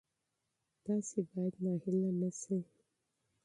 تاسي 0.83 1.19
باید 1.29 1.55
نا 1.63 1.71
امیده 1.85 2.11
نه 2.21 2.29
شئ. 2.39 2.59